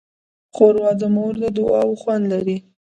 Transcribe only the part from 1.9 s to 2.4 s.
خوند